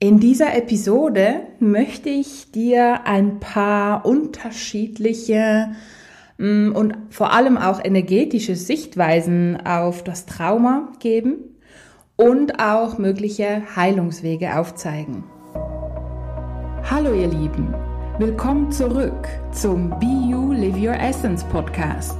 In 0.00 0.18
dieser 0.18 0.56
Episode 0.56 1.42
möchte 1.60 2.08
ich 2.08 2.50
dir 2.50 3.06
ein 3.06 3.38
paar 3.38 4.04
unterschiedliche 4.04 5.68
mm, 6.36 6.72
und 6.72 6.96
vor 7.10 7.32
allem 7.32 7.56
auch 7.56 7.82
energetische 7.82 8.56
Sichtweisen 8.56 9.64
auf 9.64 10.02
das 10.02 10.26
Trauma 10.26 10.92
geben 10.98 11.36
und 12.16 12.60
auch 12.60 12.98
mögliche 12.98 13.62
Heilungswege 13.76 14.58
aufzeigen. 14.58 15.22
Hallo 16.90 17.14
ihr 17.14 17.28
Lieben, 17.28 17.72
willkommen 18.18 18.72
zurück 18.72 19.28
zum 19.52 19.90
Be 20.00 20.28
You 20.28 20.52
Live 20.52 20.76
Your 20.76 21.00
Essence 21.00 21.44
Podcast. 21.44 22.18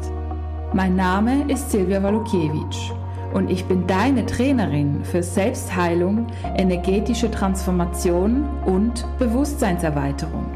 Mein 0.73 0.95
Name 0.97 1.45
ist 1.53 1.71
Silvia 1.71 2.03
Walukiewicz 2.03 3.04
und 3.35 3.51
ich 3.51 3.66
bin 3.66 3.87
deine 3.87 4.25
Trainerin 4.25 5.05
für 5.05 5.23
Selbstheilung, 5.23 6.29
energetische 6.57 7.30
Transformation 7.30 8.49
und 8.64 9.05
Bewusstseinserweiterung. 9.18 10.46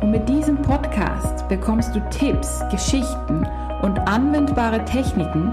Und 0.00 0.12
mit 0.12 0.28
diesem 0.28 0.62
Podcast 0.62 1.48
bekommst 1.48 1.94
du 1.94 2.00
Tipps, 2.10 2.62
Geschichten 2.70 3.46
und 3.82 3.98
anwendbare 3.98 4.84
Techniken, 4.84 5.52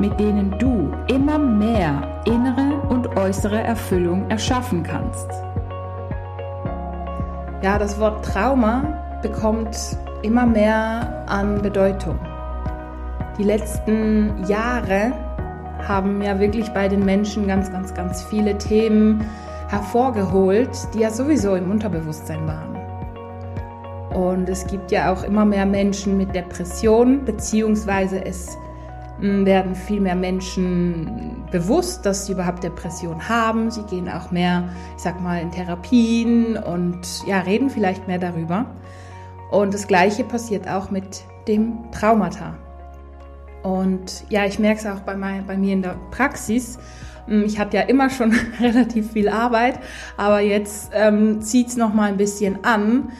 mit 0.00 0.18
denen 0.18 0.58
du 0.58 0.90
immer 1.06 1.38
mehr 1.38 2.22
innere 2.24 2.80
und 2.88 3.16
äußere 3.16 3.60
Erfüllung 3.60 4.28
erschaffen 4.30 4.82
kannst. 4.82 5.30
Ja, 7.62 7.78
das 7.78 8.00
Wort 8.00 8.24
Trauma 8.24 9.18
bekommt 9.22 9.76
immer 10.22 10.46
mehr 10.46 11.24
an 11.28 11.62
Bedeutung. 11.62 12.18
Die 13.38 13.44
letzten 13.44 14.44
Jahre 14.46 15.12
haben 15.86 16.22
ja 16.22 16.38
wirklich 16.38 16.68
bei 16.70 16.88
den 16.88 17.04
Menschen 17.04 17.46
ganz, 17.46 17.70
ganz, 17.70 17.94
ganz 17.94 18.22
viele 18.22 18.56
Themen 18.58 19.24
hervorgeholt, 19.68 20.70
die 20.94 21.00
ja 21.00 21.10
sowieso 21.10 21.54
im 21.54 21.70
Unterbewusstsein 21.70 22.46
waren. 22.46 22.76
Und 24.14 24.48
es 24.48 24.66
gibt 24.66 24.90
ja 24.90 25.12
auch 25.12 25.22
immer 25.22 25.44
mehr 25.44 25.66
Menschen 25.66 26.16
mit 26.16 26.34
Depressionen, 26.34 27.24
beziehungsweise 27.24 28.24
es 28.24 28.56
hm, 29.20 29.46
werden 29.46 29.74
viel 29.74 30.00
mehr 30.00 30.16
Menschen 30.16 31.44
bewusst, 31.52 32.04
dass 32.04 32.26
sie 32.26 32.32
überhaupt 32.32 32.64
Depression 32.64 33.28
haben. 33.28 33.70
Sie 33.70 33.82
gehen 33.84 34.08
auch 34.08 34.30
mehr, 34.30 34.68
ich 34.96 35.02
sag 35.02 35.20
mal, 35.20 35.40
in 35.40 35.50
Therapien 35.50 36.56
und 36.56 37.26
ja, 37.26 37.40
reden 37.40 37.70
vielleicht 37.70 38.08
mehr 38.08 38.18
darüber. 38.18 38.66
Und 39.50 39.74
das 39.74 39.86
Gleiche 39.86 40.24
passiert 40.24 40.68
auch 40.68 40.90
mit 40.90 41.24
dem 41.46 41.90
Traumata. 41.92 42.54
Und 43.62 44.24
ja, 44.30 44.46
ich 44.46 44.58
merke 44.58 44.80
es 44.80 44.86
auch 44.86 45.00
bei, 45.00 45.16
mein, 45.16 45.46
bei 45.46 45.56
mir 45.56 45.72
in 45.74 45.82
der 45.82 45.96
Praxis. 46.10 46.78
Hm, 47.26 47.44
ich 47.44 47.58
hatte 47.58 47.76
ja 47.76 47.82
immer 47.84 48.10
schon 48.10 48.32
relativ 48.60 49.12
viel 49.12 49.28
Arbeit, 49.28 49.78
aber 50.16 50.40
jetzt 50.40 50.90
ähm, 50.94 51.40
zieht 51.42 51.68
es 51.68 51.76
noch 51.76 51.92
mal 51.92 52.08
ein 52.08 52.16
bisschen 52.16 52.64
an. 52.64 53.12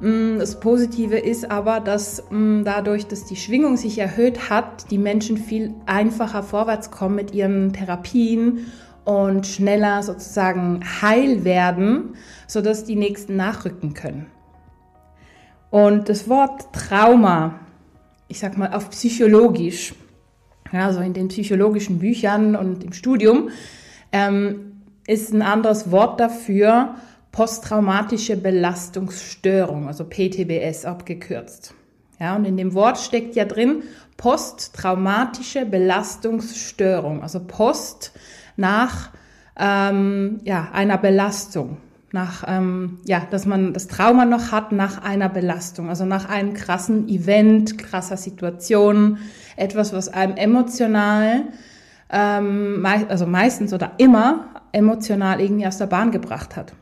Hm, 0.00 0.38
das 0.38 0.60
Positive 0.60 1.18
ist 1.18 1.50
aber, 1.50 1.80
dass 1.80 2.22
hm, 2.28 2.62
dadurch, 2.64 3.06
dass 3.06 3.24
die 3.24 3.36
Schwingung 3.36 3.76
sich 3.76 3.98
erhöht 3.98 4.50
hat, 4.50 4.90
die 4.90 4.98
Menschen 4.98 5.36
viel 5.36 5.74
einfacher 5.86 6.42
vorwärts 6.42 6.90
kommen 6.90 7.16
mit 7.16 7.34
ihren 7.34 7.72
Therapien 7.72 8.66
und 9.04 9.46
schneller 9.46 10.02
sozusagen 10.02 10.80
heil 11.02 11.44
werden, 11.44 12.14
sodass 12.46 12.84
die 12.84 12.96
nächsten 12.96 13.36
nachrücken 13.36 13.94
können. 13.94 14.26
Und 15.70 16.08
das 16.08 16.28
Wort 16.28 16.72
Trauma 16.72 17.60
ich 18.28 18.38
sag 18.38 18.56
mal, 18.56 18.72
auf 18.72 18.90
psychologisch, 18.90 19.94
ja, 20.72 20.92
so 20.92 21.00
in 21.00 21.14
den 21.14 21.28
psychologischen 21.28 21.98
Büchern 21.98 22.54
und 22.54 22.84
im 22.84 22.92
Studium, 22.92 23.50
ähm, 24.12 24.82
ist 25.06 25.32
ein 25.32 25.42
anderes 25.42 25.90
Wort 25.90 26.20
dafür 26.20 26.96
posttraumatische 27.32 28.36
Belastungsstörung, 28.36 29.86
also 29.86 30.04
PTBS 30.04 30.84
abgekürzt. 30.84 31.74
Ja, 32.20 32.36
und 32.36 32.44
in 32.44 32.56
dem 32.56 32.74
Wort 32.74 32.98
steckt 32.98 33.36
ja 33.36 33.44
drin 33.44 33.82
posttraumatische 34.16 35.64
Belastungsstörung, 35.64 37.22
also 37.22 37.40
Post 37.40 38.12
nach 38.56 39.10
ähm, 39.58 40.40
ja, 40.44 40.68
einer 40.72 40.98
Belastung 40.98 41.78
nach, 42.12 42.44
ähm, 42.46 42.98
ja, 43.04 43.26
dass 43.30 43.44
man 43.44 43.74
das 43.74 43.86
Trauma 43.86 44.24
noch 44.24 44.50
hat 44.50 44.72
nach 44.72 45.02
einer 45.02 45.28
Belastung, 45.28 45.88
also 45.88 46.04
nach 46.04 46.28
einem 46.28 46.54
krassen 46.54 47.08
Event, 47.08 47.76
krasser 47.78 48.16
Situation, 48.16 49.18
etwas, 49.56 49.92
was 49.92 50.08
einem 50.08 50.36
emotional, 50.36 51.44
ähm, 52.10 52.86
also 53.08 53.26
meistens 53.26 53.74
oder 53.74 53.92
immer 53.98 54.48
emotional 54.72 55.40
irgendwie 55.40 55.66
aus 55.66 55.78
der 55.78 55.86
Bahn 55.86 56.10
gebracht 56.10 56.56
hat. 56.56 56.72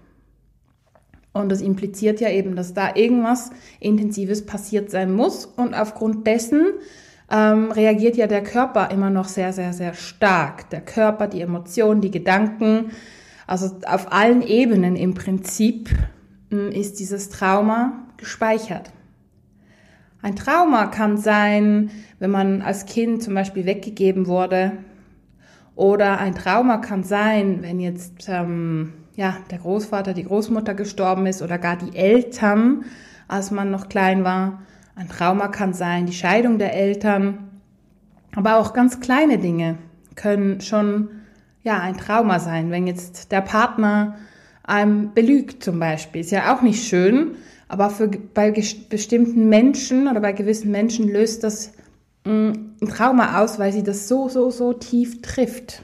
Und 1.33 1.51
das 1.51 1.61
impliziert 1.61 2.21
ja 2.21 2.31
eben, 2.31 2.57
dass 2.57 2.73
da 2.73 2.95
irgendwas 2.95 3.51
Intensives 3.81 4.47
passiert 4.47 4.91
sein 4.91 5.13
muss 5.13 5.45
und 5.45 5.75
aufgrund 5.75 6.27
dessen 6.27 6.67
ähm, 7.31 7.73
reagiert 7.73 8.17
ja 8.17 8.27
der 8.27 8.43
Körper 8.43 8.91
immer 8.91 9.11
noch 9.11 9.29
sehr, 9.29 9.53
sehr, 9.53 9.73
sehr 9.73 9.95
stark. 9.95 10.71
Der 10.71 10.81
Körper, 10.81 11.27
die 11.27 11.43
Emotionen, 11.43 12.01
die 12.01 12.11
Gedanken, 12.11 12.91
also 13.47 13.79
auf 13.87 14.13
allen 14.13 14.43
Ebenen 14.43 14.97
im 14.97 15.15
Prinzip 15.15 15.91
hm, 16.51 16.71
ist 16.71 16.99
dieses 16.99 17.29
Trauma 17.29 17.93
gespeichert. 18.17 18.91
Ein 20.23 20.35
Trauma 20.35 20.87
kann 20.87 21.19
sein, 21.19 21.91
wenn 22.19 22.31
man 22.31 22.63
als 22.63 22.87
Kind 22.87 23.23
zum 23.23 23.35
Beispiel 23.35 23.65
weggegeben 23.65 24.27
wurde. 24.27 24.73
Oder 25.77 26.19
ein 26.19 26.35
Trauma 26.35 26.79
kann 26.79 27.05
sein, 27.05 27.59
wenn 27.61 27.79
jetzt 27.79 28.27
ähm, 28.29 28.95
ja, 29.15 29.37
der 29.51 29.59
Großvater, 29.59 30.15
die 30.15 30.25
Großmutter 30.25 30.75
gestorben 30.75 31.27
ist 31.27 31.43
oder 31.43 31.59
gar 31.59 31.77
die 31.77 31.97
Eltern, 31.97 32.85
als 33.29 33.51
man 33.51 33.71
noch 33.71 33.89
klein 33.89 34.25
war. 34.25 34.63
Ein 34.95 35.09
Trauma 35.09 35.49
kann 35.49 35.75
sein, 35.75 36.07
die 36.07 36.13
Scheidung 36.13 36.59
der 36.59 36.75
Eltern. 36.75 37.39
Aber 38.35 38.57
auch 38.57 38.73
ganz 38.73 39.01
kleine 39.01 39.39
Dinge 39.39 39.79
können 40.15 40.61
schon 40.61 41.11
ja, 41.67 41.81
ein 41.81 41.97
Trauma 41.97 42.39
sein, 42.39 42.71
wenn 42.71 42.87
jetzt 42.87 43.33
der 43.33 43.41
Partner 43.41 44.15
einem 44.63 45.13
belügt 45.15 45.65
zum 45.65 45.81
Beispiel. 45.81 46.21
Ist 46.21 46.31
ja 46.31 46.55
auch 46.55 46.63
nicht 46.63 46.87
schön, 46.87 47.35
aber 47.67 47.91
für, 47.91 48.07
bei 48.09 48.53
bestimmten 48.53 49.49
Menschen 49.49 50.07
oder 50.07 50.21
bei 50.21 50.31
gewissen 50.31 50.71
Menschen 50.71 51.09
löst 51.09 51.43
das 51.43 51.73
mm, 52.25 52.53
ein 52.81 52.89
Trauma 52.89 53.43
aus, 53.43 53.59
weil 53.59 53.73
sie 53.73 53.83
das 53.83 54.07
so, 54.07 54.29
so, 54.29 54.51
so 54.51 54.75
tief 54.75 55.23
trifft. 55.23 55.83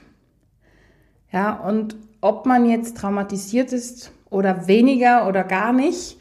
Ja, 1.33 1.55
und 1.55 1.97
ob 2.21 2.47
man 2.47 2.65
jetzt 2.65 2.97
traumatisiert 2.99 3.73
ist 3.73 4.13
oder 4.31 4.69
weniger 4.69 5.27
oder 5.27 5.43
gar 5.43 5.73
nicht, 5.73 6.17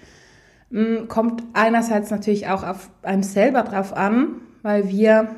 mm, 0.72 1.08
kommt 1.08 1.44
einerseits 1.54 2.10
natürlich 2.10 2.48
auch 2.48 2.64
auf 2.64 2.90
einem 3.04 3.22
selber 3.22 3.62
drauf 3.62 3.96
an, 3.96 4.42
weil 4.64 4.90
wir 4.90 5.36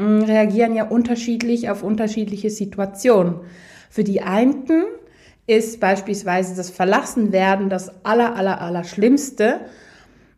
reagieren 0.00 0.74
ja 0.74 0.84
unterschiedlich 0.84 1.70
auf 1.70 1.82
unterschiedliche 1.82 2.50
Situationen. 2.50 3.36
Für 3.90 4.04
die 4.04 4.22
einen 4.22 4.64
ist 5.46 5.80
beispielsweise 5.80 6.54
das 6.54 6.70
Verlassenwerden 6.70 7.70
das 7.70 8.04
aller, 8.04 8.36
aller, 8.36 8.60
aller 8.60 8.84
Schlimmste. 8.84 9.60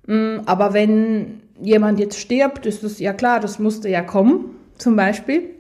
Mm, 0.07 0.39
aber 0.47 0.73
wenn 0.73 1.43
jemand 1.61 2.01
jetzt 2.01 2.19
stirbt, 2.19 2.67
ist 2.67 2.83
es 2.83 2.99
ja 2.99 3.13
klar, 3.13 3.41
das 3.41 3.59
musste 3.59 3.89
ja 3.89 4.03
kommen, 4.03 4.57
zum 4.79 4.97
Beispiel. 4.97 5.51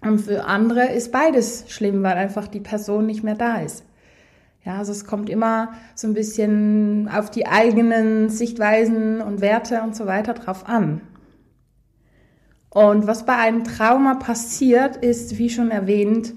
Und 0.00 0.20
für 0.20 0.44
andere 0.44 0.86
ist 0.92 1.12
beides 1.12 1.64
schlimm, 1.68 2.02
weil 2.02 2.16
einfach 2.16 2.48
die 2.48 2.60
Person 2.60 3.06
nicht 3.06 3.22
mehr 3.22 3.34
da 3.34 3.60
ist. 3.60 3.84
Ja, 4.64 4.78
also 4.78 4.92
es 4.92 5.04
kommt 5.04 5.28
immer 5.28 5.72
so 5.94 6.06
ein 6.06 6.14
bisschen 6.14 7.08
auf 7.12 7.30
die 7.30 7.46
eigenen 7.46 8.28
Sichtweisen 8.28 9.20
und 9.20 9.40
Werte 9.40 9.82
und 9.82 9.96
so 9.96 10.06
weiter 10.06 10.34
drauf 10.34 10.68
an. 10.68 11.00
Und 12.74 13.06
was 13.06 13.26
bei 13.26 13.36
einem 13.36 13.64
Trauma 13.64 14.14
passiert, 14.14 14.96
ist, 14.96 15.36
wie 15.36 15.50
schon 15.50 15.70
erwähnt, 15.70 16.32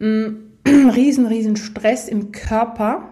ein 0.00 0.58
riesen, 0.66 1.26
riesen 1.26 1.56
Stress 1.56 2.08
im 2.08 2.32
Körper, 2.32 3.10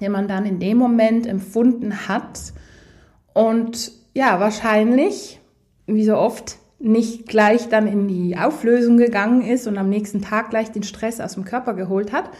den 0.00 0.12
man 0.12 0.26
dann 0.26 0.46
in 0.46 0.60
dem 0.60 0.78
Moment 0.78 1.26
empfunden 1.26 2.08
hat. 2.08 2.54
Und 3.34 3.92
ja, 4.14 4.40
wahrscheinlich, 4.40 5.40
wie 5.86 6.04
so 6.04 6.16
oft, 6.16 6.56
nicht 6.78 7.28
gleich 7.28 7.68
dann 7.68 7.86
in 7.86 8.08
die 8.08 8.36
Auflösung 8.38 8.96
gegangen 8.96 9.42
ist 9.42 9.66
und 9.66 9.76
am 9.76 9.90
nächsten 9.90 10.22
Tag 10.22 10.50
gleich 10.50 10.72
den 10.72 10.82
Stress 10.84 11.20
aus 11.20 11.34
dem 11.34 11.44
Körper 11.44 11.74
geholt 11.74 12.12
hat, 12.12 12.30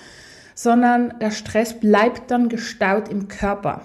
sondern 0.55 1.15
der 1.21 1.31
Stress 1.31 1.79
bleibt 1.81 2.31
dann 2.31 2.49
gestaut 2.49 3.09
im 3.09 3.29
Körper. 3.29 3.83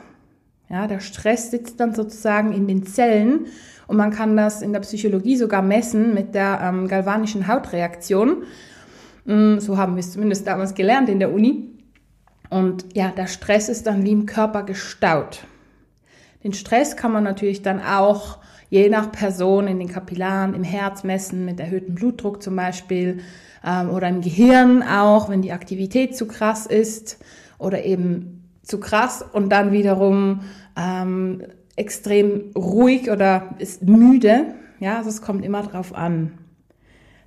Ja, 0.70 0.88
der 0.88 1.00
Stress 1.00 1.52
sitzt 1.52 1.80
dann 1.80 1.94
sozusagen 1.94 2.54
in 2.54 2.68
den 2.68 2.86
Zellen 2.86 3.48
und 3.90 3.98
man 3.98 4.12
kann 4.12 4.38
das 4.38 4.62
in 4.62 4.72
der 4.72 4.82
Psychologie 4.82 5.36
sogar 5.36 5.64
messen 5.64 6.14
mit 6.14 6.36
der 6.36 6.62
ähm, 6.62 6.88
galvanischen 6.88 7.48
Hautreaktion. 7.48 8.44
Mm, 9.26 9.58
so 9.58 9.80
haben 9.80 9.96
wir 9.96 10.02
es 10.02 10.12
zumindest 10.12 10.46
damals 10.46 10.76
gelernt 10.76 11.10
in 11.10 11.18
der 11.18 11.34
Uni. 11.34 11.72
Und 12.52 12.86
ja, 12.96 13.10
der 13.10 13.26
Stress 13.26 13.68
ist 13.68 13.88
dann 13.88 14.04
wie 14.04 14.12
im 14.12 14.28
Körper 14.28 14.62
gestaut. 14.62 15.44
Den 16.44 16.54
Stress 16.54 16.98
kann 16.98 17.12
man 17.12 17.24
natürlich 17.24 17.64
dann 17.64 17.82
auch 17.82 18.38
je 18.70 18.90
nach 18.90 19.12
Person 19.12 19.66
in 19.66 19.80
den 19.80 19.90
Kapillaren, 19.90 20.54
im 20.54 20.64
Herz 20.64 21.04
messen, 21.04 21.44
mit 21.44 21.60
erhöhtem 21.60 21.96
Blutdruck 21.96 22.44
zum 22.44 22.56
Beispiel, 22.56 23.22
ähm, 23.66 23.90
oder 23.90 24.08
im 24.08 24.22
Gehirn 24.22 24.84
auch, 24.84 25.30
wenn 25.30 25.42
die 25.42 25.52
Aktivität 25.52 26.16
zu 26.16 26.28
krass 26.28 26.68
ist 26.68 27.18
oder 27.58 27.84
eben 27.86 28.52
zu 28.62 28.80
krass 28.80 29.26
und 29.34 29.50
dann 29.50 29.72
wiederum 29.72 30.42
ähm, 30.78 31.42
extrem 31.80 32.52
ruhig 32.56 33.10
oder 33.10 33.56
ist 33.58 33.84
müde. 33.84 34.54
Ja, 34.80 34.98
also 34.98 35.10
es 35.10 35.22
kommt 35.22 35.44
immer 35.44 35.64
drauf 35.64 35.96
an. 35.96 36.38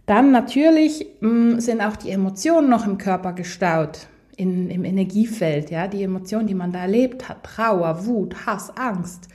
Dann 0.06 0.30
natürlich 0.30 1.06
mh, 1.20 1.28
mm, 1.28 1.60
sind 1.60 1.80
auch 1.80 1.96
die 1.96 2.10
Emotionen 2.10 2.68
noch 2.68 2.86
im 2.86 2.98
Körper 2.98 3.32
gestaut, 3.32 4.08
in, 4.36 4.70
im 4.70 4.84
Energiefeld. 4.84 5.70
Ja, 5.70 5.88
die 5.88 6.02
Emotionen, 6.02 6.46
die 6.46 6.54
man 6.54 6.72
da 6.72 6.80
erlebt 6.80 7.28
hat, 7.28 7.42
Trauer, 7.42 8.06
Wut, 8.06 8.46
Hass, 8.46 8.76
Angst. 8.76 9.28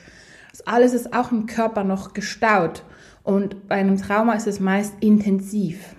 Das 0.52 0.66
alles 0.66 0.94
ist 0.94 1.14
auch 1.14 1.32
im 1.32 1.46
Körper 1.46 1.84
noch 1.84 2.14
gestaut. 2.14 2.84
Und 3.24 3.68
bei 3.68 3.76
einem 3.76 3.98
Trauma 3.98 4.34
ist 4.34 4.48
es 4.48 4.60
meist 4.60 4.94
intensiv. 5.00 5.96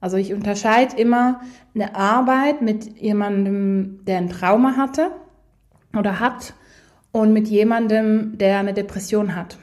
Also 0.00 0.16
ich 0.16 0.32
unterscheide 0.32 0.96
immer 0.96 1.40
eine 1.74 1.94
Arbeit 1.94 2.62
mit 2.62 2.98
jemandem, 2.98 4.00
der 4.06 4.18
ein 4.18 4.28
Trauma 4.28 4.76
hatte 4.76 5.10
oder 5.96 6.20
hat 6.20 6.54
und 7.12 7.32
mit 7.32 7.48
jemandem, 7.48 8.38
der 8.38 8.58
eine 8.58 8.74
Depression 8.74 9.34
hat. 9.34 9.58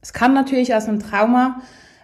Es 0.00 0.12
kann 0.12 0.34
natürlich 0.34 0.74
aus 0.74 0.88
einem 0.88 1.00
Trauma 1.00 1.62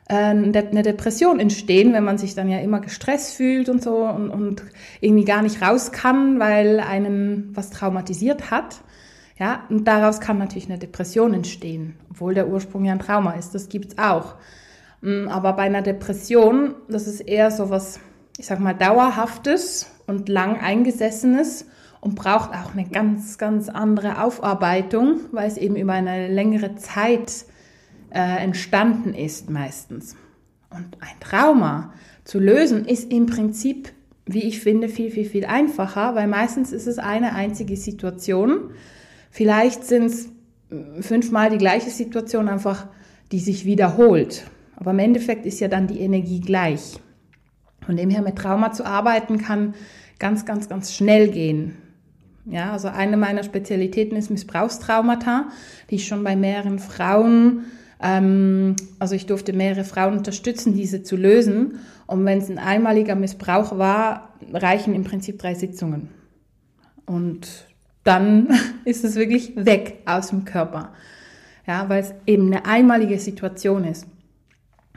äh, 0.09 0.15
eine 0.15 0.83
Depression 0.83 1.41
entstehen, 1.41 1.93
wenn 1.93 2.05
man 2.05 2.19
sich 2.19 2.35
dann 2.35 2.49
ja 2.49 2.59
immer 2.59 2.81
gestresst 2.81 3.35
fühlt 3.35 3.69
und 3.69 3.83
so 3.83 4.07
und, 4.07 4.31
und 4.31 4.63
irgendwie 5.01 5.25
gar 5.25 5.43
nicht 5.43 5.63
raus 5.63 5.93
kann, 5.93 6.39
weil 6.39 6.81
einen 6.81 7.51
was 7.55 7.71
traumatisiert 7.71 8.51
hat. 8.51 8.83
Ja, 9.39 9.65
und 9.69 9.87
daraus 9.87 10.19
kann 10.19 10.39
natürlich 10.39 10.69
eine 10.69 10.79
Depression 10.79 11.33
entstehen, 11.33 11.95
obwohl 12.11 12.35
der 12.35 12.49
Ursprung 12.49 12.85
ja 12.85 12.93
ein 12.93 12.99
Trauma 12.99 13.33
ist. 13.33 13.55
Das 13.55 13.69
gibt's 13.69 13.97
auch. 13.97 14.35
Mm, 15.01 15.29
aber 15.29 15.53
bei 15.53 15.63
einer 15.63 15.83
Depression, 15.83 16.75
das 16.89 17.07
ist 17.07 17.21
eher 17.21 17.53
so 17.53 17.71
was, 17.71 18.01
ich 18.37 18.47
sag 18.47 18.59
mal, 18.59 18.75
dauerhaftes 18.75 19.91
und 20.09 20.29
lang 20.29 20.59
eingesessenes 20.59 21.67
und 22.01 22.15
braucht 22.15 22.51
auch 22.51 22.73
eine 22.73 22.89
ganz, 22.89 23.39
ganz 23.39 23.69
andere 23.69 24.23
Aufarbeitung, 24.23 25.21
weil 25.33 25.49
es 25.49 25.57
eben 25.57 25.77
über 25.77 25.93
eine 25.93 26.29
längere 26.29 26.77
Zeit 26.77 27.45
äh, 28.11 28.43
entstanden 28.43 29.15
ist 29.15 29.51
meistens. 29.51 30.17
Und 30.71 30.99
ein 31.01 31.21
Trauma 31.21 31.93
zu 32.25 32.39
lösen 32.39 32.85
ist 32.85 33.11
im 33.11 33.27
Prinzip, 33.27 33.93
wie 34.27 34.45
ich 34.45 34.61
finde, 34.61 34.89
viel, 34.89 35.11
viel, 35.11 35.25
viel 35.25 35.47
einfacher, 35.47 36.15
weil 36.15 36.29
meistens 36.29 36.73
ist 36.73 36.87
es 36.87 36.99
eine 36.99 37.35
einzige 37.35 37.77
Situation. 37.77 38.71
Vielleicht 39.31 39.85
sind 39.85 40.05
es 40.05 40.29
mm, 40.71 41.01
fünfmal 41.01 41.51
die 41.51 41.59
gleiche 41.59 41.91
Situation, 41.91 42.49
einfach 42.49 42.87
die 43.33 43.41
sich 43.41 43.65
wiederholt. 43.65 44.45
Aber 44.77 44.93
im 44.93 44.99
Endeffekt 44.99 45.45
ist 45.45 45.61
ja 45.61 45.69
dann 45.69 45.87
die 45.87 46.01
Energie 46.01 46.41
gleich. 46.41 47.01
Von 47.85 47.97
dem 47.97 48.11
her 48.11 48.23
mit 48.23 48.37
Trauma 48.37 48.73
zu 48.73 48.85
arbeiten 48.85 49.39
kann 49.39 49.75
ganz, 50.19 50.45
ganz, 50.45 50.69
ganz 50.69 50.93
schnell 50.95 51.29
gehen. 51.29 51.77
Ja, 52.51 52.73
also 52.73 52.89
eine 52.89 53.17
meiner 53.17 53.43
Spezialitäten 53.43 54.17
ist 54.17 54.31
Missbrauchstraumata, 54.31 55.49
die 55.91 55.97
ich 55.97 56.07
schon 56.07 56.25
bei 56.25 56.35
mehreren 56.35 56.79
Frauen, 56.79 57.67
ähm, 58.01 58.77
also 58.99 59.15
ich 59.15 59.27
durfte 59.27 59.53
mehrere 59.53 59.85
Frauen 59.85 60.17
unterstützen, 60.17 60.75
diese 60.75 61.03
zu 61.03 61.17
lösen. 61.17 61.81
Und 62.07 62.25
wenn 62.25 62.39
es 62.39 62.49
ein 62.49 62.59
einmaliger 62.59 63.15
Missbrauch 63.15 63.77
war, 63.77 64.31
reichen 64.53 64.95
im 64.95 65.05
Prinzip 65.05 65.39
drei 65.39 65.55
Sitzungen. 65.55 66.09
Und 67.07 67.67
dann 68.05 68.49
ist 68.85 69.05
es 69.05 69.17
wirklich 69.17 69.55
weg 69.57 69.99
aus 70.07 70.29
dem 70.29 70.45
Körper. 70.45 70.93
Ja, 71.67 71.89
weil 71.89 72.03
es 72.03 72.15
eben 72.27 72.47
eine 72.47 72.65
einmalige 72.65 73.19
Situation 73.19 73.85
ist. 73.85 74.07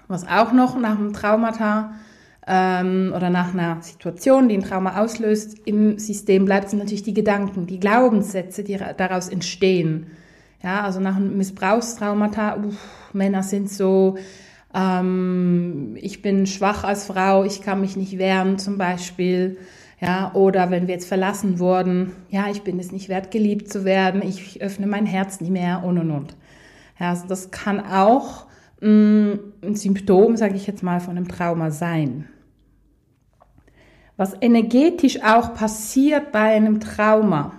Was 0.08 0.26
auch 0.28 0.54
noch 0.54 0.78
nach 0.80 0.98
einem 0.98 1.14
Traumata 1.14 1.94
ähm, 2.48 3.14
oder 3.16 3.30
nach 3.30 3.54
einer 3.54 3.82
Situation, 3.82 4.50
die 4.50 4.56
ein 4.56 4.64
Trauma 4.64 5.00
auslöst, 5.02 5.58
im 5.66 6.00
System 6.00 6.46
bleibt, 6.46 6.70
sind 6.70 6.80
natürlich 6.80 7.04
die 7.04 7.14
Gedanken, 7.14 7.68
die 7.68 7.80
Glaubenssätze, 7.80 8.64
die 8.64 8.78
daraus 8.98 9.30
entstehen. 9.30 10.08
Ja, 10.64 10.84
also 10.84 11.00
nach 11.00 11.16
einem 11.16 11.38
Missbrauchstraumata, 11.38 12.58
uff, 12.58 12.78
Männer 13.14 13.44
sind 13.44 13.70
so, 13.70 14.18
ähm, 14.74 15.98
ich 16.00 16.22
bin 16.22 16.46
schwach 16.46 16.84
als 16.84 17.06
Frau, 17.06 17.44
ich 17.44 17.62
kann 17.62 17.82
mich 17.82 17.96
nicht 17.96 18.18
wehren 18.18 18.58
zum 18.58 18.78
Beispiel. 18.78 19.58
Ja, 20.00 20.34
oder 20.34 20.72
wenn 20.72 20.88
wir 20.88 20.96
jetzt 20.96 21.08
verlassen 21.08 21.60
wurden, 21.60 22.14
ja, 22.30 22.48
ich 22.50 22.64
bin 22.64 22.80
es 22.80 22.92
nicht 22.92 23.08
wert, 23.08 23.30
geliebt 23.30 23.72
zu 23.72 23.86
werden, 23.86 24.24
ich 24.24 24.60
öffne 24.60 24.88
mein 24.88 25.06
Herz 25.06 25.42
nie 25.42 25.52
mehr 25.52 25.84
und 25.84 26.00
und 26.00 26.10
und. 26.10 26.36
Ja, 27.00 27.12
also 27.12 27.28
das 27.28 27.52
kann 27.52 27.80
auch 27.80 28.48
ein 28.82 29.76
Symptom, 29.76 30.36
sage 30.38 30.56
ich 30.56 30.68
jetzt 30.68 30.84
mal, 30.84 31.00
von 31.00 31.18
einem 31.18 31.28
Trauma 31.28 31.72
sein. 31.72 32.28
Was 34.18 34.36
energetisch 34.42 35.22
auch 35.24 35.54
passiert 35.54 36.32
bei 36.32 36.54
einem 36.54 36.80
Trauma, 36.80 37.54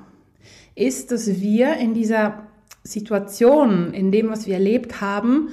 ist, 0.74 1.12
dass 1.12 1.40
wir 1.40 1.76
in 1.76 1.94
dieser 1.94 2.46
Situation, 2.82 3.92
in 3.92 4.10
dem, 4.10 4.30
was 4.30 4.46
wir 4.46 4.54
erlebt 4.54 5.00
haben, 5.00 5.50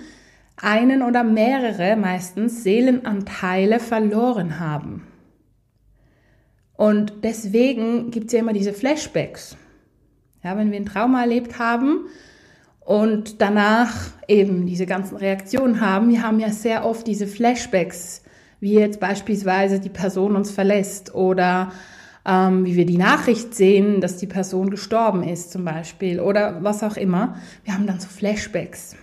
einen 0.58 1.02
oder 1.04 1.24
mehrere 1.24 1.96
meistens 1.96 2.64
Seelenanteile 2.64 3.80
verloren 3.80 4.60
haben. 4.60 5.04
Und 6.74 7.14
deswegen 7.24 8.12
gibt 8.12 8.28
es 8.28 8.34
ja 8.34 8.40
immer 8.40 8.54
diese 8.54 8.74
Flashbacks. 8.74 9.58
Ja, 10.44 10.58
wenn 10.58 10.72
wir 10.72 10.80
ein 10.80 10.86
Trauma 10.86 11.22
erlebt 11.22 11.60
haben, 11.60 12.06
und 12.82 13.42
danach 13.42 13.94
eben 14.28 14.66
diese 14.66 14.86
ganzen 14.86 15.18
Reaktionen 15.18 15.82
haben. 15.82 16.10
Wir 16.10 16.24
haben 16.24 16.40
ja 16.40 16.50
sehr 16.52 16.86
oft 16.86 17.06
diese 17.06 17.28
Flashbacks, 17.28 18.24
wie 18.60 18.74
jetzt 18.74 19.00
beispielsweise 19.00 19.80
die 19.80 19.90
Person 19.90 20.36
uns 20.36 20.52
verlässt 20.52 21.14
oder 21.14 21.72
ähm, 22.26 22.66
wie 22.66 22.76
wir 22.76 22.86
die 22.86 22.98
Nachricht 22.98 23.56
sehen, 23.56 24.02
dass 24.02 24.18
die 24.18 24.28
Person 24.28 24.70
gestorben 24.70 25.24
ist 25.24 25.52
zum 25.52 25.66
Beispiel 25.66 26.20
oder 26.20 26.64
was 26.64 26.84
auch 26.84 26.98
immer. 26.98 27.36
Wir 27.64 27.74
haben 27.74 27.88
dann 27.88 28.00
so 28.00 28.08
Flashbacks. 28.08 28.96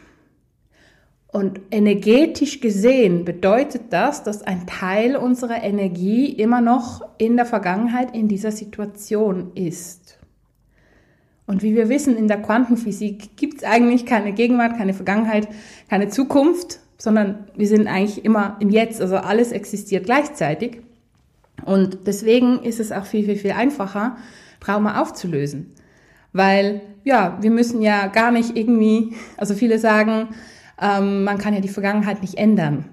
Und 1.29 1.61
energetisch 1.71 2.61
gesehen 2.61 3.25
bedeutet 3.25 3.93
das, 3.93 4.23
dass 4.23 4.43
ein 4.43 4.67
Teil 4.67 5.17
unserer 5.17 5.63
Energie 5.63 6.31
immer 6.31 6.63
noch 6.63 7.03
in 7.19 7.37
der 7.37 7.45
Vergangenheit 7.45 8.15
in 8.15 8.27
dieser 8.27 8.53
Situation 8.53 9.53
ist. 9.55 10.19
Und 11.47 11.63
wie 11.63 11.77
wir 11.77 11.89
wissen, 11.89 12.17
in 12.17 12.29
der 12.29 12.43
Quantenphysik 12.43 13.37
gibt 13.37 13.59
es 13.59 13.65
eigentlich 13.65 14.05
keine 14.05 14.33
Gegenwart, 14.33 14.77
keine 14.77 14.95
Vergangenheit, 14.95 15.49
keine 15.89 16.09
Zukunft, 16.09 16.81
sondern 16.99 17.47
wir 17.55 17.69
sind 17.69 17.87
eigentlich 17.87 18.25
immer 18.25 18.57
im 18.61 18.71
Jetzt. 18.71 19.01
Also 19.01 19.17
alles 19.17 19.53
existiert 19.53 20.07
gleichzeitig. 20.07 20.81
Und 21.65 21.99
deswegen 22.07 22.61
ist 22.63 22.81
es 22.81 22.93
auch 22.93 23.07
viel, 23.07 23.25
viel, 23.25 23.37
viel 23.37 23.53
einfacher, 23.53 24.17
Trauma 24.61 25.01
aufzulösen. 25.01 25.73
Weil, 26.33 26.83
ja, 27.05 27.39
wir 27.41 27.51
müssen 27.51 27.81
ja 27.81 28.09
gar 28.09 28.31
nicht 28.31 28.57
irgendwie, 28.57 29.15
also 29.37 29.55
viele 29.55 29.79
sagen, 29.79 30.29
ähm, 30.81 31.25
man 31.25 31.39
kann 31.39 31.55
ja 31.55 31.61
die 31.61 31.69
Vergangenheit 31.69 32.23
nicht 32.23 32.37
ändern. 32.37 32.87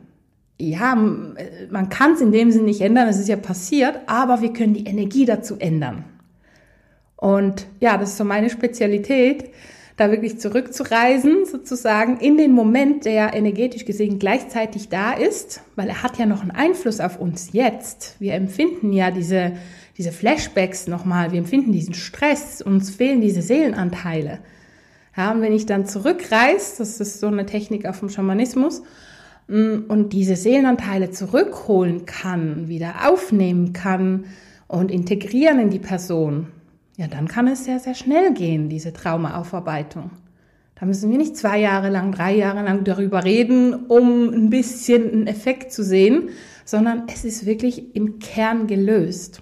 Ja, 0.59 0.95
man 0.95 1.89
kann 1.89 2.13
es 2.13 2.21
in 2.21 2.31
dem 2.31 2.51
Sinne 2.51 2.65
nicht 2.65 2.81
ändern, 2.81 3.07
es 3.09 3.19
ist 3.19 3.27
ja 3.27 3.35
passiert, 3.35 3.99
aber 4.05 4.41
wir 4.41 4.53
können 4.53 4.75
die 4.75 4.85
Energie 4.85 5.25
dazu 5.25 5.57
ändern. 5.57 6.05
Und 7.23 7.67
ja, 7.79 7.97
das 7.97 8.09
ist 8.09 8.17
so 8.17 8.25
meine 8.25 8.49
Spezialität, 8.49 9.45
da 9.95 10.11
wirklich 10.11 10.41
zurückzureisen, 10.41 11.45
sozusagen 11.45 12.17
in 12.17 12.35
den 12.35 12.51
Moment, 12.51 13.05
der 13.05 13.33
energetisch 13.33 13.85
gesehen 13.85 14.19
gleichzeitig 14.19 14.89
da 14.89 15.13
ist, 15.13 15.61
weil 15.77 15.87
er 15.87 16.03
hat 16.03 16.17
ja 16.17 16.25
noch 16.25 16.41
einen 16.41 16.51
Einfluss 16.51 16.99
auf 16.99 17.21
uns 17.21 17.53
jetzt. 17.53 18.17
Wir 18.19 18.33
empfinden 18.33 18.91
ja 18.91 19.09
diese, 19.09 19.53
diese 19.97 20.11
Flashbacks 20.11 20.87
nochmal, 20.87 21.31
wir 21.31 21.39
empfinden 21.39 21.71
diesen 21.71 21.93
Stress, 21.93 22.61
uns 22.61 22.89
fehlen 22.89 23.21
diese 23.21 23.41
Seelenanteile. 23.41 24.39
Ja, 25.15 25.31
und 25.31 25.39
wenn 25.39 25.53
ich 25.53 25.65
dann 25.65 25.85
zurückreise, 25.85 26.79
das 26.79 26.99
ist 26.99 27.21
so 27.21 27.27
eine 27.27 27.45
Technik 27.45 27.85
auf 27.85 28.01
dem 28.01 28.09
Schamanismus, 28.09 28.81
mm, 29.47 29.83
und 29.87 30.11
diese 30.11 30.35
Seelenanteile 30.35 31.11
zurückholen 31.11 32.05
kann, 32.05 32.67
wieder 32.67 33.07
aufnehmen 33.09 33.71
kann 33.71 34.25
und 34.67 34.91
integrieren 34.91 35.59
in 35.59 35.69
die 35.69 35.79
Person, 35.79 36.47
ja, 36.97 37.07
dann 37.07 37.27
kann 37.27 37.47
es 37.47 37.65
sehr, 37.65 37.79
sehr 37.79 37.95
schnell 37.95 38.33
gehen, 38.33 38.69
diese 38.69 38.93
Traumaaufarbeitung. 38.93 40.11
Da 40.75 40.85
müssen 40.85 41.09
wir 41.09 41.17
nicht 41.17 41.37
zwei 41.37 41.59
Jahre 41.59 41.89
lang, 41.89 42.11
drei 42.11 42.35
Jahre 42.35 42.63
lang 42.63 42.83
darüber 42.83 43.23
reden, 43.23 43.73
um 43.87 44.29
ein 44.29 44.49
bisschen 44.49 45.11
einen 45.11 45.27
Effekt 45.27 45.71
zu 45.71 45.83
sehen, 45.83 46.29
sondern 46.65 47.03
es 47.07 47.25
ist 47.25 47.45
wirklich 47.45 47.95
im 47.95 48.19
Kern 48.19 48.67
gelöst. 48.67 49.41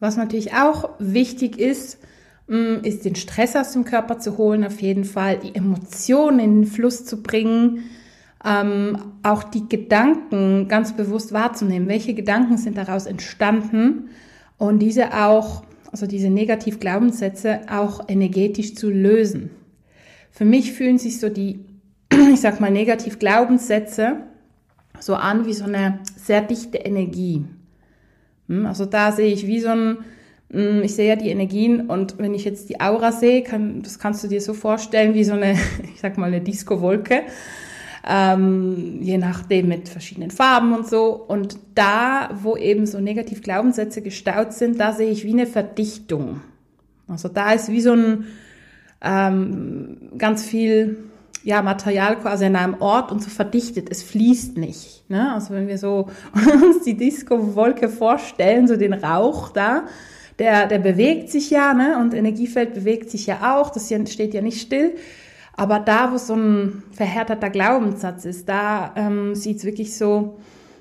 Was 0.00 0.16
natürlich 0.16 0.54
auch 0.54 0.90
wichtig 0.98 1.58
ist, 1.58 1.98
mm, 2.46 2.82
ist 2.82 3.04
den 3.04 3.14
Stress 3.14 3.56
aus 3.56 3.72
dem 3.72 3.84
Körper 3.84 4.18
zu 4.18 4.36
holen, 4.36 4.64
auf 4.64 4.82
jeden 4.82 5.04
Fall 5.04 5.38
die 5.38 5.54
Emotionen 5.54 6.40
in 6.40 6.60
den 6.62 6.66
Fluss 6.66 7.06
zu 7.06 7.22
bringen, 7.22 7.84
ähm, 8.44 8.98
auch 9.22 9.44
die 9.44 9.68
Gedanken 9.68 10.68
ganz 10.68 10.94
bewusst 10.94 11.32
wahrzunehmen. 11.32 11.88
Welche 11.88 12.12
Gedanken 12.12 12.58
sind 12.58 12.76
daraus 12.76 13.06
entstanden? 13.06 14.10
Und 14.68 14.78
diese 14.78 15.14
auch, 15.14 15.62
also 15.92 16.06
diese 16.06 16.30
Negativ-Glaubenssätze 16.30 17.62
auch 17.70 18.08
energetisch 18.08 18.74
zu 18.74 18.90
lösen. 18.90 19.50
Für 20.30 20.44
mich 20.44 20.72
fühlen 20.72 20.98
sich 20.98 21.20
so 21.20 21.28
die, 21.28 21.60
ich 22.32 22.40
sag 22.40 22.60
mal, 22.60 22.70
Negativ-Glaubenssätze 22.70 24.16
so 25.00 25.14
an 25.14 25.46
wie 25.46 25.52
so 25.52 25.64
eine 25.64 26.00
sehr 26.16 26.40
dichte 26.40 26.78
Energie. 26.78 27.44
Hm, 28.48 28.66
also 28.66 28.86
da 28.86 29.12
sehe 29.12 29.32
ich 29.32 29.46
wie 29.46 29.60
so 29.60 29.68
ein, 29.68 29.98
hm, 30.50 30.82
ich 30.82 30.94
sehe 30.94 31.08
ja 31.08 31.16
die 31.16 31.30
Energien 31.30 31.88
und 31.88 32.18
wenn 32.18 32.34
ich 32.34 32.44
jetzt 32.44 32.68
die 32.68 32.80
Aura 32.80 33.12
sehe, 33.12 33.42
kann, 33.42 33.82
das 33.82 33.98
kannst 33.98 34.24
du 34.24 34.28
dir 34.28 34.40
so 34.40 34.54
vorstellen 34.54 35.14
wie 35.14 35.24
so 35.24 35.34
eine, 35.34 35.52
ich 35.94 36.00
sag 36.00 36.18
mal, 36.18 36.26
eine 36.26 36.40
Disco-Wolke. 36.40 37.22
Ähm, 38.06 38.98
je 39.00 39.16
nachdem 39.16 39.68
mit 39.68 39.88
verschiedenen 39.88 40.30
Farben 40.30 40.74
und 40.74 40.86
so. 40.86 41.12
Und 41.12 41.58
da, 41.74 42.30
wo 42.42 42.56
eben 42.56 42.86
so 42.86 43.00
negativ 43.00 43.42
Glaubenssätze 43.42 44.02
gestaut 44.02 44.52
sind, 44.52 44.78
da 44.78 44.92
sehe 44.92 45.10
ich 45.10 45.24
wie 45.24 45.32
eine 45.32 45.46
Verdichtung. 45.46 46.42
Also 47.08 47.28
da 47.28 47.52
ist 47.52 47.70
wie 47.70 47.80
so 47.80 47.92
ein 47.92 48.26
ähm, 49.00 50.10
ganz 50.18 50.44
viel 50.44 50.98
ja, 51.44 51.60
Material 51.62 52.16
quasi 52.16 52.46
an 52.46 52.56
einem 52.56 52.80
Ort 52.80 53.12
und 53.12 53.22
so 53.22 53.28
verdichtet. 53.28 53.88
Es 53.90 54.02
fließt 54.02 54.56
nicht. 54.56 55.08
Ne? 55.08 55.32
Also 55.32 55.54
wenn 55.54 55.68
wir 55.68 55.78
so 55.78 56.08
uns 56.62 56.84
die 56.84 56.96
Disco-Wolke 56.96 57.88
vorstellen, 57.88 58.66
so 58.66 58.76
den 58.76 58.94
Rauch 58.94 59.50
da, 59.50 59.84
der, 60.38 60.66
der 60.66 60.78
bewegt 60.78 61.30
sich 61.30 61.50
ja, 61.50 61.74
ne? 61.74 61.98
Und 62.00 62.12
Energiefeld 62.12 62.74
bewegt 62.74 63.08
sich 63.08 63.26
ja 63.26 63.54
auch, 63.54 63.70
das 63.70 63.86
steht 63.86 64.34
ja 64.34 64.40
nicht 64.40 64.60
still. 64.60 64.94
Aber 65.56 65.78
da, 65.78 66.12
wo 66.12 66.18
so 66.18 66.34
ein 66.34 66.82
verhärteter 66.92 67.50
Glaubenssatz 67.50 68.24
ist, 68.24 68.48
da 68.48 68.92
ähm, 68.96 69.34
sieht 69.34 69.58
es 69.58 69.64
wirklich 69.64 69.96
so 69.96 70.38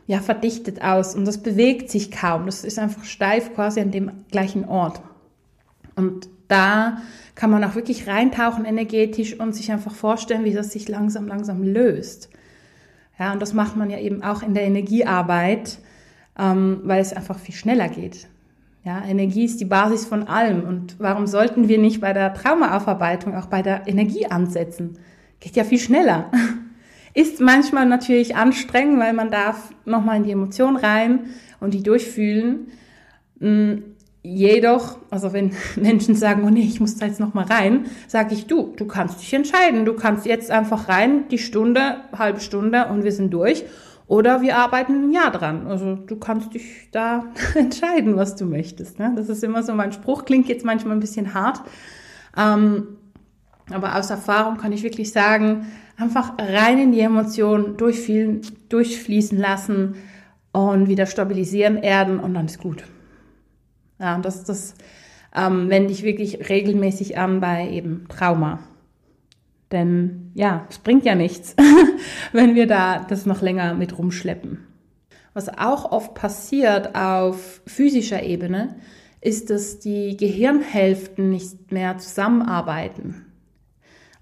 ja, 0.07 0.19
verdichtet 0.19 0.81
aus 0.81 1.15
und 1.15 1.25
das 1.25 1.41
bewegt 1.41 1.89
sich 1.89 2.11
kaum. 2.11 2.45
Das 2.45 2.63
ist 2.63 2.79
einfach 2.79 3.03
steif 3.03 3.53
quasi 3.53 3.79
an 3.81 3.91
dem 3.91 4.11
gleichen 4.31 4.65
Ort. 4.65 5.01
Und 5.95 6.27
da 6.47 6.97
kann 7.35 7.49
man 7.49 7.63
auch 7.63 7.75
wirklich 7.75 8.07
reintauchen 8.07 8.65
energetisch 8.65 9.39
und 9.39 9.53
sich 9.53 9.71
einfach 9.71 9.93
vorstellen, 9.93 10.43
wie 10.43 10.53
das 10.53 10.71
sich 10.71 10.89
langsam, 10.89 11.27
langsam 11.27 11.63
löst. 11.63 12.29
Ja, 13.17 13.31
und 13.31 13.41
das 13.41 13.53
macht 13.53 13.75
man 13.75 13.89
ja 13.89 13.99
eben 13.99 14.23
auch 14.23 14.41
in 14.41 14.53
der 14.53 14.63
Energiearbeit, 14.63 15.77
ähm, 16.37 16.81
weil 16.83 17.01
es 17.01 17.13
einfach 17.13 17.39
viel 17.39 17.55
schneller 17.55 17.89
geht. 17.89 18.27
Ja, 18.83 19.01
Energie 19.05 19.45
ist 19.45 19.61
die 19.61 19.65
Basis 19.65 20.05
von 20.05 20.27
allem. 20.27 20.63
Und 20.63 20.95
warum 20.99 21.25
sollten 21.25 21.67
wir 21.67 21.77
nicht 21.77 22.01
bei 22.01 22.11
der 22.11 22.33
Traumaaufarbeitung 22.33 23.35
auch 23.35 23.45
bei 23.45 23.61
der 23.61 23.87
Energie 23.87 24.25
ansetzen? 24.25 24.97
Geht 25.39 25.55
ja 25.55 25.63
viel 25.63 25.79
schneller. 25.79 26.31
Ist 27.15 27.39
manchmal 27.39 27.85
natürlich 27.85 28.35
anstrengend, 28.35 28.99
weil 28.99 29.13
man 29.13 29.29
darf 29.29 29.69
nochmal 29.85 30.17
in 30.17 30.23
die 30.23 30.31
Emotion 30.31 30.77
rein 30.77 31.27
und 31.59 31.75
die 31.75 31.83
durchfühlen. 31.83 32.71
Mm, 33.39 33.73
Jedoch, 34.25 34.99
also 35.09 35.33
wenn 35.33 35.51
Menschen 35.75 36.15
sagen, 36.15 36.43
oh 36.45 36.49
nee, 36.49 36.61
ich 36.61 36.79
muss 36.79 36.95
da 36.95 37.05
jetzt 37.05 37.19
noch 37.19 37.33
mal 37.33 37.45
rein, 37.45 37.87
sage 38.07 38.33
ich, 38.33 38.47
du, 38.47 38.73
du 38.77 38.85
kannst 38.85 39.21
dich 39.21 39.33
entscheiden. 39.33 39.83
Du 39.83 39.93
kannst 39.93 40.25
jetzt 40.25 40.49
einfach 40.49 40.87
rein, 40.87 41.27
die 41.27 41.37
Stunde, 41.37 41.97
halbe 42.17 42.39
Stunde 42.39 42.87
und 42.87 43.03
wir 43.03 43.11
sind 43.11 43.33
durch. 43.33 43.65
Oder 44.07 44.41
wir 44.41 44.57
arbeiten 44.57 45.10
ein 45.10 45.12
Jahr 45.12 45.31
dran. 45.31 45.67
Also 45.67 45.95
du 45.95 46.17
kannst 46.17 46.53
dich 46.53 46.89
da 46.91 47.25
entscheiden, 47.55 48.15
was 48.15 48.36
du 48.36 48.45
möchtest. 48.45 49.00
Ne? 49.00 49.13
Das 49.15 49.29
ist 49.29 49.43
immer 49.43 49.63
so 49.63 49.74
mein 49.74 49.91
Spruch, 49.91 50.25
klingt 50.25 50.48
jetzt 50.48 50.65
manchmal 50.65 50.95
ein 50.95 51.00
bisschen 51.00 51.33
hart. 51.33 51.62
Ähm, 52.38 52.98
aber 53.72 53.95
aus 53.98 54.10
Erfahrung 54.10 54.57
kann 54.57 54.74
ich 54.74 54.83
wirklich 54.83 55.12
sagen, 55.12 55.67
einfach 55.98 56.33
rein 56.38 56.79
in 56.79 56.91
die 56.91 57.00
Emotionen 57.00 57.77
durchfließen 57.77 59.38
lassen 59.38 59.95
und 60.51 60.88
wieder 60.88 61.05
stabilisieren, 61.05 61.77
erden 61.77 62.19
und 62.19 62.33
dann 62.33 62.45
ist 62.45 62.60
gut. 62.60 62.83
Ja, 64.00 64.15
und 64.15 64.25
das, 64.25 64.43
das 64.43 64.75
ähm, 65.36 65.69
wende 65.69 65.93
ich 65.93 66.03
wirklich 66.03 66.50
regelmäßig 66.50 67.17
an 67.17 67.39
bei 67.39 67.69
eben 67.69 68.05
Trauma. 68.10 68.60
Denn 69.73 70.31
ja, 70.35 70.65
es 70.69 70.77
bringt 70.77 71.03
ja 71.03 71.15
nichts, 71.15 71.55
wenn 72.31 72.55
wir 72.55 72.67
da 72.67 73.05
das 73.09 73.25
noch 73.25 73.41
länger 73.41 73.73
mit 73.73 73.97
rumschleppen. 73.97 74.59
Was 75.33 75.49
auch 75.49 75.91
oft 75.91 76.13
passiert 76.13 76.95
auf 76.95 77.61
physischer 77.65 78.21
Ebene, 78.23 78.75
ist, 79.19 79.49
dass 79.49 79.79
die 79.79 80.15
Gehirnhälften 80.15 81.29
nicht 81.29 81.71
mehr 81.71 81.97
zusammenarbeiten. 81.97 83.25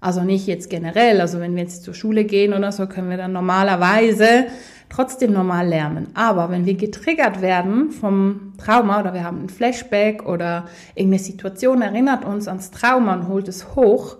Also 0.00 0.22
nicht 0.22 0.46
jetzt 0.46 0.70
generell, 0.70 1.20
also 1.20 1.38
wenn 1.38 1.54
wir 1.54 1.62
jetzt 1.62 1.84
zur 1.84 1.94
Schule 1.94 2.24
gehen 2.24 2.54
oder 2.54 2.72
so, 2.72 2.86
können 2.86 3.10
wir 3.10 3.18
dann 3.18 3.32
normalerweise 3.32 4.46
trotzdem 4.88 5.32
normal 5.32 5.68
lernen. 5.68 6.08
Aber 6.14 6.50
wenn 6.50 6.66
wir 6.66 6.74
getriggert 6.74 7.42
werden 7.42 7.90
vom 7.90 8.54
Trauma 8.58 9.00
oder 9.00 9.12
wir 9.12 9.24
haben 9.24 9.44
ein 9.44 9.48
Flashback 9.48 10.26
oder 10.26 10.66
irgendeine 10.94 11.22
Situation 11.22 11.82
erinnert 11.82 12.24
uns 12.24 12.48
ans 12.48 12.70
Trauma 12.70 13.14
und 13.14 13.28
holt 13.28 13.48
es 13.48 13.76
hoch, 13.76 14.16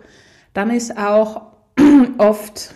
dann 0.53 0.71
ist 0.71 0.97
auch 0.97 1.43
oft 2.19 2.75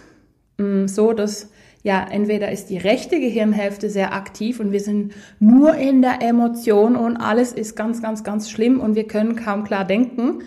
mm, 0.59 0.87
so, 0.87 1.13
dass 1.13 1.51
ja, 1.83 2.05
entweder 2.11 2.51
ist 2.51 2.69
die 2.69 2.79
rechte 2.79 3.21
Gehirnhälfte 3.21 3.89
sehr 3.91 4.13
aktiv 4.13 4.59
und 4.59 4.73
wir 4.73 4.81
sind 4.81 5.15
nur 5.39 5.75
in 5.77 6.03
der 6.03 6.21
Emotion 6.21 6.97
und 6.97 7.17
alles 7.17 7.53
ist 7.53 7.77
ganz, 7.77 8.03
ganz, 8.03 8.25
ganz 8.25 8.51
schlimm 8.51 8.81
und 8.81 8.97
wir 8.97 9.07
können 9.07 9.37
kaum 9.37 9.63
klar 9.63 9.85
denken. 9.85 10.41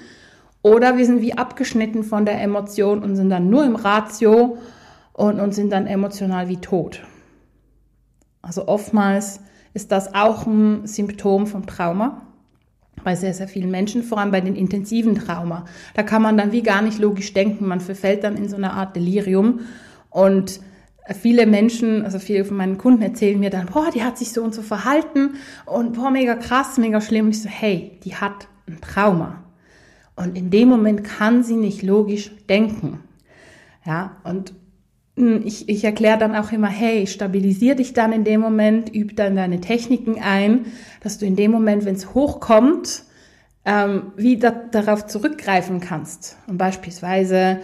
Oder 0.61 0.97
wir 0.97 1.05
sind 1.05 1.21
wie 1.21 1.37
abgeschnitten 1.37 2.03
von 2.03 2.25
der 2.25 2.41
Emotion 2.41 3.01
und 3.01 3.15
sind 3.15 3.29
dann 3.29 3.49
nur 3.49 3.63
im 3.63 3.77
Ratio 3.77 4.57
und, 5.13 5.39
und 5.39 5.53
sind 5.53 5.71
dann 5.71 5.87
emotional 5.87 6.49
wie 6.49 6.57
tot. 6.57 7.03
Also 8.41 8.67
oftmals 8.67 9.39
ist 9.73 9.93
das 9.93 10.13
auch 10.13 10.45
ein 10.45 10.87
Symptom 10.87 11.47
vom 11.47 11.65
Trauma 11.65 12.21
bei 13.03 13.15
sehr, 13.15 13.33
sehr 13.33 13.47
vielen 13.47 13.71
Menschen, 13.71 14.03
vor 14.03 14.17
allem 14.17 14.31
bei 14.31 14.41
den 14.41 14.55
intensiven 14.55 15.15
Trauma. 15.15 15.65
Da 15.93 16.03
kann 16.03 16.21
man 16.21 16.37
dann 16.37 16.51
wie 16.51 16.63
gar 16.63 16.81
nicht 16.81 16.99
logisch 16.99 17.33
denken, 17.33 17.67
man 17.67 17.81
verfällt 17.81 18.23
dann 18.23 18.37
in 18.37 18.49
so 18.49 18.55
eine 18.55 18.73
Art 18.73 18.95
Delirium 18.95 19.61
und 20.09 20.59
viele 21.13 21.45
Menschen, 21.45 22.03
also 22.03 22.19
viele 22.19 22.45
von 22.45 22.57
meinen 22.57 22.77
Kunden 22.77 23.01
erzählen 23.01 23.39
mir 23.39 23.49
dann, 23.49 23.67
boah, 23.67 23.89
die 23.93 24.03
hat 24.03 24.17
sich 24.17 24.31
so 24.31 24.43
und 24.43 24.53
so 24.53 24.61
verhalten 24.61 25.35
und 25.65 25.93
boah, 25.93 26.11
mega 26.11 26.35
krass, 26.35 26.77
mega 26.77 27.01
schlimm. 27.01 27.25
Und 27.25 27.31
ich 27.31 27.41
so, 27.41 27.49
hey, 27.49 27.99
die 28.03 28.15
hat 28.15 28.47
ein 28.67 28.79
Trauma. 28.81 29.43
Und 30.15 30.37
in 30.37 30.49
dem 30.49 30.67
Moment 30.67 31.03
kann 31.03 31.43
sie 31.43 31.55
nicht 31.55 31.81
logisch 31.81 32.31
denken. 32.47 32.99
Ja, 33.85 34.17
und 34.23 34.53
ich, 35.19 35.67
ich 35.67 35.83
erkläre 35.83 36.17
dann 36.17 36.35
auch 36.35 36.51
immer, 36.51 36.67
hey, 36.67 37.05
stabilisier 37.07 37.75
dich 37.75 37.93
dann 37.93 38.13
in 38.13 38.23
dem 38.23 38.41
Moment, 38.41 38.93
üb 38.93 39.15
dann 39.15 39.35
deine 39.35 39.59
Techniken 39.59 40.19
ein, 40.21 40.65
dass 41.01 41.17
du 41.17 41.25
in 41.25 41.35
dem 41.35 41.51
Moment, 41.51 41.85
wenn 41.85 41.95
es 41.95 42.13
hochkommt, 42.13 43.03
ähm, 43.65 44.13
wieder 44.15 44.51
darauf 44.51 45.05
zurückgreifen 45.07 45.79
kannst. 45.79 46.37
Und 46.47 46.57
beispielsweise, 46.57 47.59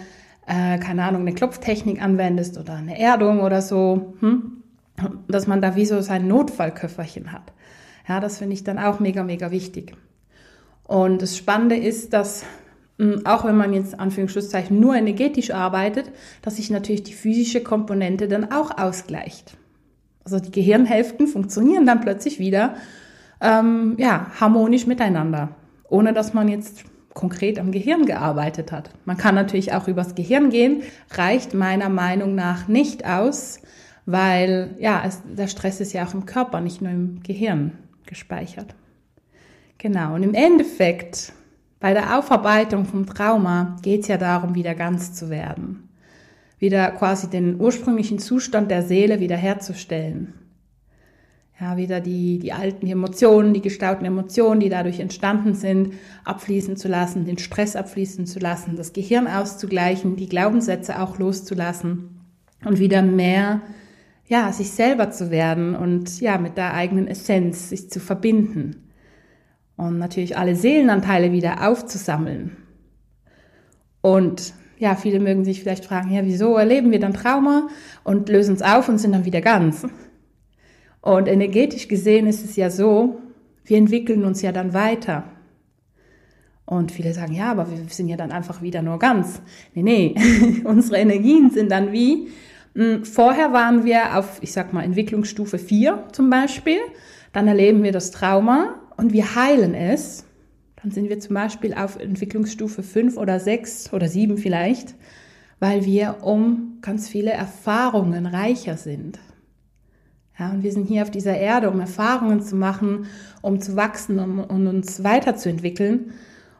äh, 0.47 0.77
keine 0.79 1.03
Ahnung, 1.03 1.21
eine 1.21 1.33
Klopftechnik 1.33 2.01
anwendest 2.01 2.57
oder 2.57 2.73
eine 2.73 2.99
Erdung 2.99 3.39
oder 3.39 3.61
so, 3.61 4.13
hm? 4.19 4.63
dass 5.27 5.47
man 5.47 5.61
da 5.61 5.75
wie 5.75 5.85
so 5.85 6.01
sein 6.01 6.27
Notfallköfferchen 6.27 7.31
hat. 7.31 7.53
Ja, 8.07 8.19
das 8.19 8.37
finde 8.37 8.53
ich 8.53 8.63
dann 8.63 8.77
auch 8.77 8.99
mega, 8.99 9.23
mega 9.23 9.51
wichtig. 9.51 9.93
Und 10.83 11.21
das 11.21 11.37
Spannende 11.37 11.75
ist, 11.75 12.13
dass 12.13 12.45
auch 13.25 13.43
wenn 13.43 13.57
man 13.57 13.73
jetzt 13.73 13.99
Anführungsschlusszeichen 13.99 14.79
nur 14.79 14.95
energetisch 14.95 15.51
arbeitet, 15.51 16.11
dass 16.41 16.55
sich 16.55 16.69
natürlich 16.69 17.03
die 17.03 17.13
physische 17.13 17.61
Komponente 17.61 18.27
dann 18.27 18.51
auch 18.51 18.77
ausgleicht. 18.77 19.57
Also 20.23 20.39
die 20.39 20.51
Gehirnhälften 20.51 21.27
funktionieren 21.27 21.85
dann 21.85 22.01
plötzlich 22.01 22.39
wieder 22.39 22.75
ähm, 23.41 23.95
ja, 23.97 24.31
harmonisch 24.39 24.87
miteinander, 24.87 25.49
ohne 25.89 26.13
dass 26.13 26.33
man 26.33 26.47
jetzt 26.47 26.85
konkret 27.13 27.59
am 27.59 27.71
Gehirn 27.71 28.05
gearbeitet 28.05 28.71
hat. 28.71 28.91
Man 29.05 29.17
kann 29.17 29.35
natürlich 29.35 29.73
auch 29.73 29.87
übers 29.87 30.15
Gehirn 30.15 30.49
gehen, 30.49 30.83
reicht 31.11 31.53
meiner 31.53 31.89
Meinung 31.89 32.33
nach 32.33 32.67
nicht 32.67 33.05
aus, 33.05 33.61
weil 34.05 34.75
ja, 34.79 35.03
es, 35.05 35.21
der 35.25 35.47
Stress 35.47 35.81
ist 35.81 35.93
ja 35.93 36.05
auch 36.05 36.13
im 36.13 36.25
Körper, 36.25 36.61
nicht 36.61 36.81
nur 36.81 36.91
im 36.91 37.23
Gehirn 37.23 37.73
gespeichert. 38.05 38.75
Genau, 39.77 40.15
und 40.15 40.23
im 40.23 40.33
Endeffekt 40.33 41.33
bei 41.85 41.93
der 41.93 42.17
Aufarbeitung 42.17 42.85
vom 42.85 43.05
Trauma 43.05 43.77
geht 43.83 44.01
es 44.01 44.07
ja 44.07 44.17
darum, 44.17 44.55
wieder 44.55 44.73
ganz 44.73 45.13
zu 45.13 45.29
werden. 45.29 45.87
Wieder 46.57 46.89
quasi 46.89 47.29
den 47.29 47.61
ursprünglichen 47.61 48.17
Zustand 48.17 48.71
der 48.71 48.81
Seele 48.81 49.19
wiederherzustellen. 49.19 50.33
Ja, 51.61 51.77
wieder 51.77 52.01
die, 52.01 52.39
die 52.39 52.53
alten 52.53 52.87
Emotionen, 52.87 53.53
die 53.53 53.61
gestauten 53.61 54.03
Emotionen, 54.03 54.61
die 54.61 54.69
dadurch 54.69 54.99
entstanden 54.99 55.53
sind, 55.53 55.93
abfließen 56.23 56.75
zu 56.75 56.87
lassen, 56.87 57.23
den 57.23 57.37
Stress 57.37 57.75
abfließen 57.75 58.25
zu 58.25 58.39
lassen, 58.39 58.75
das 58.77 58.91
Gehirn 58.91 59.27
auszugleichen, 59.27 60.15
die 60.15 60.27
Glaubenssätze 60.27 60.99
auch 60.99 61.19
loszulassen 61.19 62.19
und 62.65 62.79
wieder 62.79 63.03
mehr, 63.03 63.61
ja, 64.25 64.51
sich 64.51 64.71
selber 64.71 65.11
zu 65.11 65.29
werden 65.29 65.75
und 65.75 66.19
ja, 66.19 66.39
mit 66.39 66.57
der 66.57 66.73
eigenen 66.73 67.07
Essenz 67.07 67.69
sich 67.69 67.91
zu 67.91 67.99
verbinden 67.99 68.84
und 69.77 69.97
natürlich 69.97 70.37
alle 70.37 70.55
Seelenanteile 70.55 71.31
wieder 71.31 71.67
aufzusammeln. 71.67 72.57
Und 74.01 74.53
ja, 74.77 74.95
viele 74.95 75.19
mögen 75.19 75.45
sich 75.45 75.61
vielleicht 75.61 75.85
fragen, 75.85 76.11
ja, 76.13 76.23
wieso 76.25 76.55
erleben 76.57 76.91
wir 76.91 76.99
dann 76.99 77.13
Trauma 77.13 77.69
und 78.03 78.29
lösen 78.29 78.55
es 78.55 78.61
auf 78.61 78.89
und 78.89 78.97
sind 78.97 79.13
dann 79.13 79.25
wieder 79.25 79.41
ganz? 79.41 79.87
Und 81.01 81.27
energetisch 81.27 81.87
gesehen 81.87 82.27
ist 82.27 82.43
es 82.43 82.55
ja 82.55 82.69
so, 82.69 83.19
wir 83.63 83.77
entwickeln 83.77 84.25
uns 84.25 84.41
ja 84.41 84.51
dann 84.51 84.73
weiter. 84.73 85.23
Und 86.65 86.91
viele 86.91 87.13
sagen, 87.13 87.33
ja, 87.33 87.51
aber 87.51 87.69
wir 87.69 87.77
sind 87.89 88.07
ja 88.07 88.17
dann 88.17 88.31
einfach 88.31 88.61
wieder 88.61 88.81
nur 88.81 88.97
ganz. 88.97 89.41
Nee, 89.73 89.83
nee, 89.83 90.15
unsere 90.63 90.97
Energien 90.97 91.51
sind 91.51 91.71
dann 91.71 91.91
wie, 91.91 92.29
hm, 92.73 93.05
vorher 93.05 93.53
waren 93.53 93.85
wir 93.85 94.17
auf, 94.17 94.39
ich 94.41 94.51
sag 94.51 94.73
mal, 94.73 94.83
Entwicklungsstufe 94.83 95.59
4 95.59 96.05
zum 96.11 96.29
Beispiel. 96.29 96.79
dann 97.33 97.47
erleben 97.47 97.83
wir 97.83 97.91
das 97.91 98.11
Trauma 98.11 98.75
und 98.97 99.13
wir 99.13 99.35
heilen 99.35 99.73
es. 99.73 100.25
Dann 100.81 100.91
sind 100.91 101.09
wir 101.09 101.19
zum 101.19 101.33
Beispiel 101.33 101.73
auf 101.73 101.97
Entwicklungsstufe 101.97 102.83
5 102.83 103.17
oder 103.17 103.39
6 103.39 103.93
oder 103.93 104.07
7 104.07 104.37
vielleicht, 104.37 104.95
weil 105.59 105.85
wir 105.85 106.17
um 106.21 106.77
ganz 106.81 107.07
viele 107.07 107.31
Erfahrungen 107.31 108.25
reicher 108.25 108.77
sind. 108.77 109.19
Ja, 110.37 110.51
und 110.51 110.63
wir 110.63 110.71
sind 110.71 110.87
hier 110.87 111.01
auf 111.01 111.11
dieser 111.11 111.37
Erde, 111.37 111.69
um 111.69 111.79
Erfahrungen 111.79 112.41
zu 112.41 112.55
machen, 112.55 113.05
um 113.41 113.61
zu 113.61 113.75
wachsen 113.75 114.19
um, 114.19 114.39
um 114.39 114.67
uns 114.67 115.03
weiterzuentwickeln. 115.03 116.11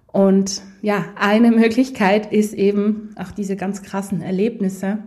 Und 0.07 0.61
ja, 0.81 1.05
eine 1.17 1.51
Möglichkeit 1.51 2.31
ist 2.31 2.53
eben 2.53 3.09
auch 3.17 3.31
diese 3.31 3.57
ganz 3.57 3.83
krassen 3.83 4.21
Erlebnisse, 4.21 4.99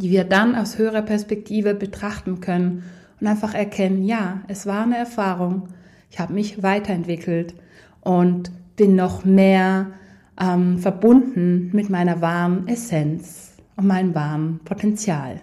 die 0.00 0.10
wir 0.10 0.24
dann 0.24 0.56
aus 0.56 0.76
höherer 0.76 1.02
Perspektive 1.02 1.74
betrachten 1.74 2.40
können 2.40 2.82
und 3.20 3.28
einfach 3.28 3.54
erkennen, 3.54 4.02
ja, 4.04 4.40
es 4.48 4.66
war 4.66 4.82
eine 4.82 4.98
Erfahrung, 4.98 5.68
ich 6.14 6.20
habe 6.20 6.32
mich 6.32 6.62
weiterentwickelt 6.62 7.56
und 8.00 8.52
bin 8.76 8.94
noch 8.94 9.24
mehr 9.24 9.94
ähm, 10.40 10.78
verbunden 10.78 11.70
mit 11.72 11.90
meiner 11.90 12.20
wahren 12.20 12.68
Essenz 12.68 13.56
und 13.74 13.88
meinem 13.88 14.14
wahren 14.14 14.60
Potenzial. 14.64 15.40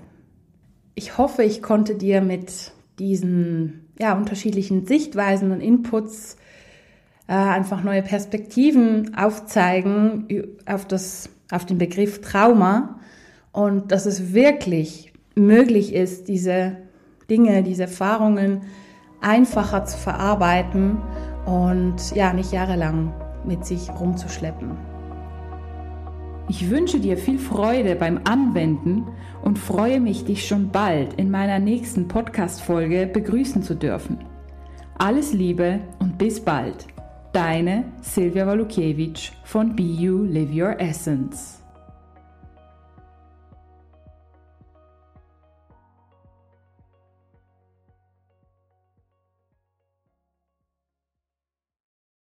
Ich 0.95 1.17
hoffe, 1.17 1.43
ich 1.43 1.61
konnte 1.61 1.95
dir 1.95 2.21
mit 2.21 2.71
diesen 2.99 3.89
ja, 3.99 4.15
unterschiedlichen 4.15 4.85
Sichtweisen 4.85 5.51
und 5.51 5.59
Inputs 5.59 6.37
äh, 7.27 7.33
einfach 7.33 7.83
neue 7.83 8.01
Perspektiven 8.01 9.13
aufzeigen 9.13 10.55
auf, 10.65 10.87
das, 10.87 11.29
auf 11.51 11.65
den 11.65 11.79
Begriff 11.79 12.21
Trauma 12.21 13.01
und 13.51 13.91
dass 13.91 14.05
es 14.05 14.33
wirklich 14.33 15.11
möglich 15.35 15.93
ist, 15.93 16.29
diese 16.29 16.77
Dinge, 17.29 17.61
diese 17.61 17.83
Erfahrungen 17.83 18.61
einfacher 19.21 19.85
zu 19.85 19.97
verarbeiten 19.97 20.97
und 21.45 22.15
ja, 22.15 22.33
nicht 22.33 22.51
jahrelang 22.51 23.13
mit 23.45 23.65
sich 23.65 23.89
rumzuschleppen. 23.89 24.77
Ich 26.49 26.69
wünsche 26.69 26.99
dir 26.99 27.17
viel 27.17 27.39
Freude 27.39 27.95
beim 27.95 28.19
Anwenden 28.25 29.07
und 29.41 29.57
freue 29.57 29.99
mich, 30.01 30.25
dich 30.25 30.45
schon 30.45 30.69
bald 30.69 31.13
in 31.13 31.31
meiner 31.31 31.59
nächsten 31.59 32.07
Podcast-Folge 32.07 33.07
begrüßen 33.07 33.63
zu 33.63 33.75
dürfen. 33.75 34.19
Alles 34.97 35.33
Liebe 35.33 35.79
und 35.99 36.17
bis 36.17 36.43
bald. 36.43 36.87
Deine 37.31 37.85
Silvia 38.01 38.45
Walukiewicz 38.45 39.31
von 39.45 39.75
Be 39.75 39.83
You 39.83 40.23
Live 40.23 40.53
Your 40.53 40.79
Essence. 40.79 41.60